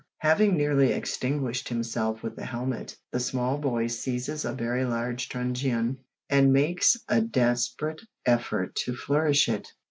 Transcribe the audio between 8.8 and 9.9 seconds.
flourish it.